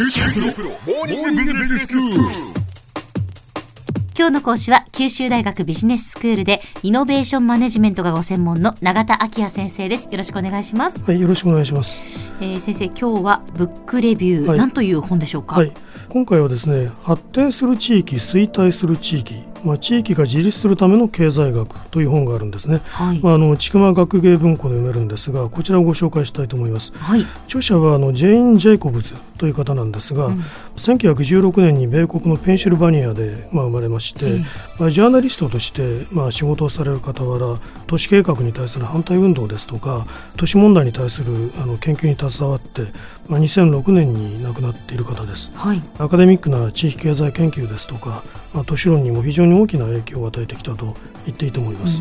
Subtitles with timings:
[0.00, 0.06] 今
[4.28, 10.04] 日の講師は九州大学ビジネススクールでイノベーションマネジメントがご専門の永田昭也先生です。
[10.08, 12.00] よろしくお願いします、はい、よろしくお願いします。
[12.40, 14.58] えー、先生今日はブックレビュー、はい。
[14.58, 15.56] なんという本でしょうか？
[15.56, 15.72] はい、
[16.10, 22.80] 今回はですね、発展する地域、衰退する地域、まあ、地域が自立するための経済学という本があるんですね。
[22.92, 26.94] はい、まあ、あの、千曲学芸文庫で読めるんですが、こちらをご紹介したいと思います。
[26.94, 30.42] はい著者はあのジェイン・ジェイコブズという方なんですが、うん
[30.78, 34.44] 1916年に米国のペンシルバニアで、まあ、生まれまして、ええ
[34.78, 42.92] まあ、ジャーナリストとして、まあ、仕事をされる傍ら都市計画に対する反対運動ですとか都市問題に対するあの研究に携わって、
[43.28, 45.50] まあ、2006年に亡くなっている方です。
[45.54, 48.22] はいアカデミックな地域経済研究ですとか、
[48.54, 50.94] まあ、都市論にも非常に大きな影響を与えてきたと
[51.26, 52.00] 言っていいと思います。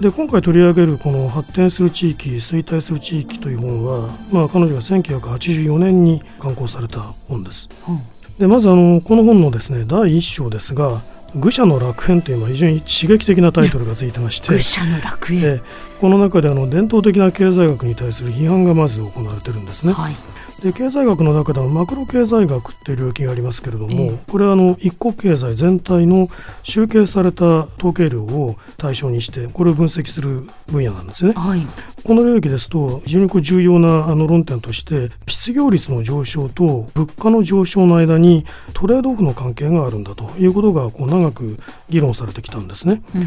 [0.00, 7.68] で今回取り上げるこの発展する地域衰退する地域という本は、まあ、彼女が1984年に刊行された本です。
[7.88, 8.02] うん
[8.38, 11.02] でまずあのこの本のですね第一章ですが
[11.36, 15.62] 「愚者の楽園」というまあ非常に刺激的なタイトルがついてまして 愚者の楽園、ええ
[16.00, 19.92] この中であの伝統的な経済学に対する批判がまず行われてるんですね。
[19.92, 20.16] はい
[20.62, 24.18] で経済学の中ではマクロ経済学っていう領域がありますけれども、ええ。
[24.30, 26.28] これはあの一国経済全体の
[26.62, 31.32] 集計された統計量を対象にしてこれを分析する分野なんですね。
[31.32, 31.66] はい。
[32.04, 43.02] この領域ですと非常にこう重要なあの論点として失業率の上昇と物価の上昇の間にトレードオフの関係があるんだということがこう長く議論されてきたんですね。
[43.14, 43.18] う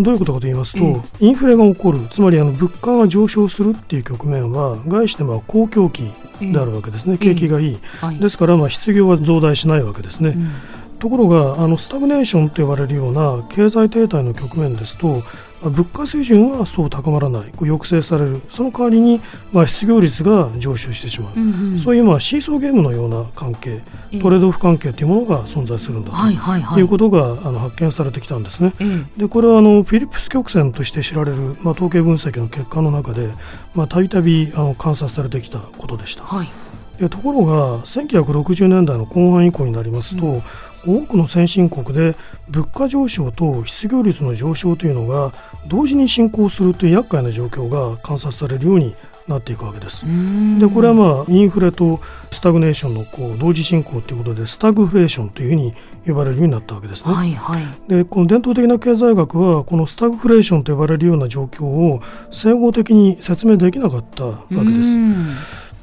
[0.00, 8.18] んどういうことかと言いますと、えインフレが起こるつまりあの物価が上昇するっていう局面は概してまあ公共期であるわけですね、景気がいい、はい。
[8.18, 10.50] ですからまあ失業は増大しないわけですね、うん。
[10.98, 15.22] ところがあのスタグネーションと呼ばれるような経済停滞の局面ですと
[15.60, 17.42] まあ物価水準はそう高まらない。
[17.46, 18.40] こう抑制される。
[18.48, 19.20] その代わりに
[19.52, 21.78] まあ失業率が上昇してしまう、うんうん。
[21.80, 23.70] そういうまあシーソーゲームのような関係
[24.12, 24.20] ええ。
[24.20, 26.80] トレードオフ関係というものが存在するんだと、はいはいはい。
[26.80, 28.72] いうことがあの発見されてきたんですね。
[28.80, 28.84] え
[29.18, 29.20] え。
[29.22, 33.28] でこれはあのフィリップス曲線として知られる、まあ、統計分析の結果の中で
[33.74, 36.22] まあたびたびあの観察されてきたことでした。
[36.22, 36.48] はい
[36.98, 40.42] でところが1960年代の後半以降になりますと、
[40.86, 42.16] 多くの先進国で
[42.48, 45.32] 物価上昇と失業率の上昇というのが
[45.66, 48.94] 同時に進行するという厄介な状況が観察されるように
[49.26, 50.06] なっていくわけです。
[50.06, 52.00] うんでこれはまあインフレと
[52.30, 55.74] スタグネーションのこう同時進行ということでスタグフレーションというふうに
[56.06, 57.12] 呼ばれるようになったわけですね。
[57.12, 62.00] はいはいでこの伝統的な経済学はこのスタグフレーションと呼ばれるような状況を
[62.30, 64.98] 整合的に説明できなかったわけですう。
[64.98, 65.26] ん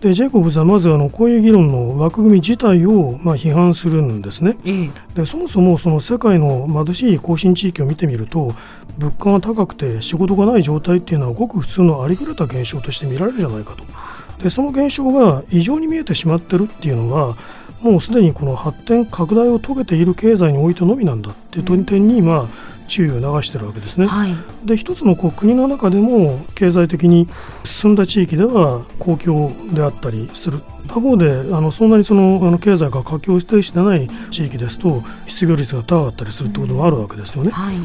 [0.02, 4.58] でジェイコブズはまずあのこういう議論の枠組み自体をまあ批判するんですね。
[4.66, 8.54] ええでそもそもその世界の貧しい後進地域を見てみると
[8.98, 13.84] 物価が高くて仕事がない状態っていうのはごく普通のありふれた現象として見られるじゃないかと。
[14.44, 17.36] でその現象が異常に見えてしまってるっていうのは
[17.82, 24.08] もうすでにこの発展拡大を遂げている経済においてのみなんだっていう点にまあ注意を流してるわけですね。
[24.08, 27.28] はいで一つのこう国の中でも経済的に
[27.64, 37.52] 進んだ地域では公共であったりする他方であのそんなにそのあの経済が活況停止でない地域ですと失業率が高かったりするってこともあるわけですよね。
[37.52, 37.76] はい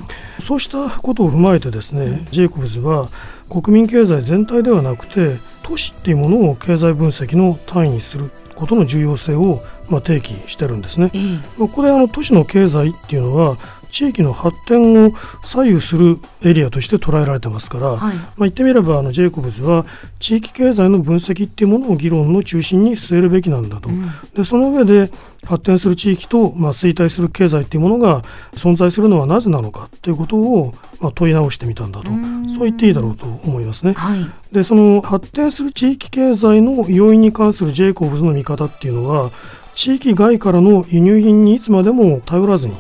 [0.41, 3.11] そうしたことを踏まえてですね、ジェイコブズは
[3.50, 11.11] 国民経済全体ではなくて都市っていうものを経済分析の単位にすることの重要性をまあ提起してるんですね。
[11.15, 13.56] ええここであの都市の経済っていうのは
[13.90, 15.12] 地域の発展を
[15.42, 18.14] 左右するエリアとして捉えられてますから、はい。
[18.14, 19.84] まあ、言ってみればあのジェイコブズは
[20.18, 24.10] 地域経済の分析っていうものを議論の中心に据えるべきなんだと、うん。
[24.34, 25.10] でその上で
[25.44, 32.10] 発展する地域と、まあ、衰退する経済っていうものが存在するのはなぜなのかということを、まあ、問い直してみたんだと。
[32.10, 32.48] うん。
[32.48, 33.92] そう言っていいだろうと思いますね。
[33.92, 34.26] はい。
[34.52, 39.30] でその発展する地域経済の要因に関するジェイコブズの見方っていうのは
[39.75, 42.75] 地域外からの輸入品にいつまでも頼らずに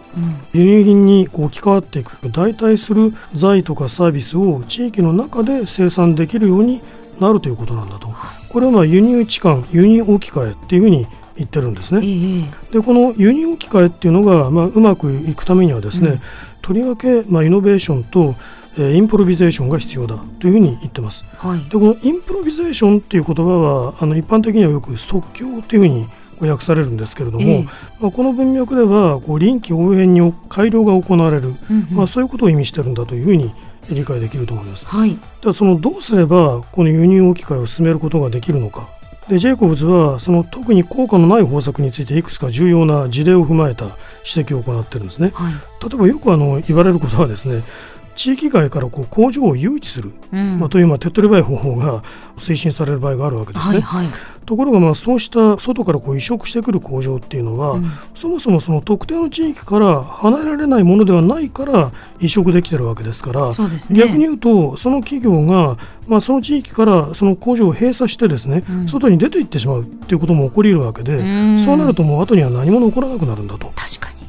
[0.54, 0.60] うん。
[0.60, 2.10] 輸入品にこう置き換わっていく。
[2.30, 6.82] 代替する財とかサービスを地域の中で生産できるように
[7.20, 8.08] なるということなんだと。
[8.48, 11.06] これはまあ輸入置換輸入置き換えっていうふうに
[11.36, 12.50] 言ってるんですえね。
[12.70, 16.20] えでこの輸入置き換えっていうのが、まあ、うまくいくためにはですね、うん。
[16.60, 18.34] とりわけ、まあ、イノベーションと、
[18.76, 21.24] えーインプロビゼーションが必要だというふうに言ってます。
[21.38, 21.60] はい。
[21.64, 26.06] でこのインプロビゼーションっていう言葉はあの一般的にはよく即興というふうに
[26.48, 27.64] 訳されるんですけれども、ええ。
[28.00, 31.96] まあ、この文脈ではこう臨機応変に改良が行われる、うんうん。
[31.96, 33.52] まあ、そういうことを意味してるんだというふうに
[33.90, 34.86] 理解できると思います。
[34.86, 35.16] はい。
[35.42, 38.88] ではそのどうすればこの輸入置き換えを進めることができるのか。
[39.28, 45.30] でジェイコブズはその特に効果のない方策についていくつか重要な事例を踏まえた指摘を行っているんですね。
[45.34, 45.52] はい。
[45.52, 47.62] 例えばよくあの言われることはですね
[48.16, 50.58] 地域外からこう工場を誘致する、うん。
[50.58, 52.02] まあ、というまあ手っ取り早い方法が
[52.36, 53.80] 推進される場合があるわけですね。
[53.80, 54.12] はいはい
[54.50, 57.84] ところがまあそうした外からこう移植してくる工場っていうのは、うん、
[58.16, 63.54] そもそもその特定の地域から離れられないものではないから移植できてるわけですから、ね、
[63.92, 65.76] 逆に言うとその企業が、
[66.08, 73.72] まあ、その地域からその工場を閉鎖してですね、うん、外に出ていってしまうっていうことも起こり得るわけで、うそうなるともう後には何も残らなくなるんだと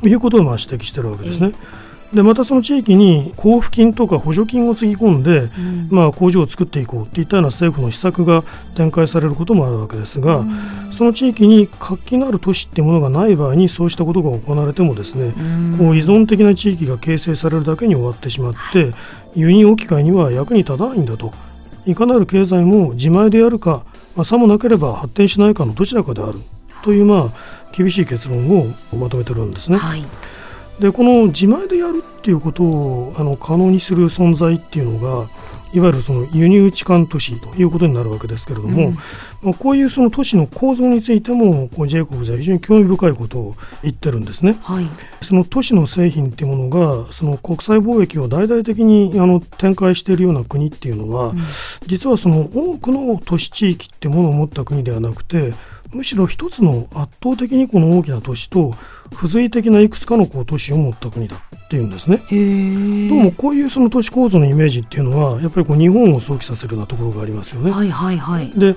[0.07, 1.47] いうことをまあ指摘してるわけですね。
[1.51, 8.43] えーでまたその地域に交付金とか補助金をつぎ込んで、うん、まあ、工場を作っていこうといったような政府の施策が
[8.75, 10.49] 展開されることもあるわけですが、うん、
[10.91, 18.91] その地域に活気のある都市っていうものがない場合にそうしたことが行われてもですね、うん、こう依存的な地域が形成されるだけに終わってしまって
[19.33, 21.33] 輸入置き換えには役に立たないんだと。
[21.85, 23.85] いかなる経済も自前でやるか、
[24.15, 26.39] まあ、さもなければ発展しないかのどちらかである。
[26.83, 29.77] というまあ厳しい結論をまとめてるんですね。
[29.77, 30.03] はい
[30.79, 35.27] でこの自前でやるっていうことをあの可能にする存在っていうのが
[35.73, 38.93] いわゆるその輸入置換都市ということになるわけですけれども、うん、
[39.41, 44.57] まあ、こういうその都市の構造についてもこうジェイコブズは非常に興味深いことを言ってるんですね。
[44.61, 44.87] はい、
[45.21, 51.37] その都市の製品っていうものがその国際貿易を大々的にあの展開しているような国っていうのは、うん、
[51.87, 55.53] 実はその多くの都市地域ってものを持った国ではなくて
[55.93, 58.73] むしろ一つの圧倒的にこの大きな都市と
[59.11, 62.17] 付随的ないくつかのこう都市を持った国だっていうんですね。
[63.09, 67.71] どうもこういうその都市構造のイメージっていうのはやっぱりこう日本を想起させるようなところがありますよね。
[67.71, 68.75] はいはいはい、で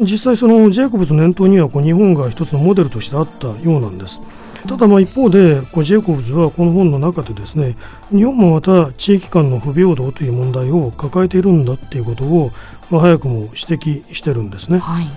[0.00, 4.20] 実際そのジェイコブズ念頭にはこう日本が一つのモデルとしてあったようなんです。
[4.68, 7.76] ただまあ一方でこうジェイコブズはこの本の中でですね
[8.10, 12.52] 日本もまた地域間の不平等という問題を抱えているんだっていうことを、
[12.88, 14.78] まあ、早くも指摘してるんですね。
[14.78, 15.08] はい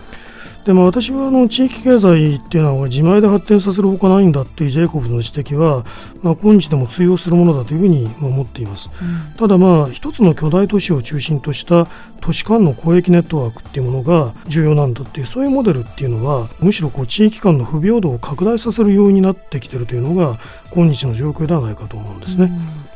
[0.65, 5.85] でも私はあの地域経済っていうのは自前で発展させるほかないんだっていうジェイコブズの指摘は、
[6.23, 11.85] まあ、今日でも通用するものだというふうに思っています、うん、ただまあ一つの巨大都市を中心とした
[12.19, 20.39] 都市間の交易ネットワークっていうものが重要なんだっていうそういうモデルっていうのはむしろこう地域間の不平等を拡大させるようになってきているというのが
[20.73, 22.45] 今日の状況ではないかと思うんですね、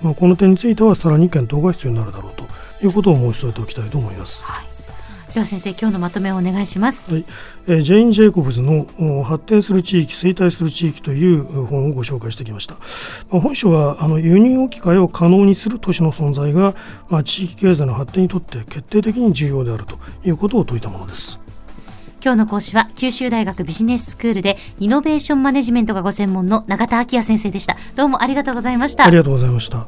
[0.01, 2.47] うん、まあ、この点についてはさらに検討が必要になるだろうと
[2.83, 4.43] いうことを申し添えておきたいと思います。
[4.43, 4.68] はい
[5.33, 7.25] では先生今日のまとめをお願いします、はい。
[7.67, 8.87] えー、ジェイン・ジェイコブズの
[9.23, 12.75] 「発展する地域衰退する地域」という本をご紹介してきました、
[13.29, 16.73] まあ、本書はあの輸入置き換えを可能にする都市の存在が、
[17.09, 21.39] まあ、地域経済の発展にとって決定的に重要であるということを説いたものです。
[22.21, 27.77] 今日の講師は九州大学ビジネススクールでイノベーションマネジメントがご専門の永田昭也先生でした。
[27.95, 29.05] どうもありがとうございました。
[29.05, 29.87] ありがとうございました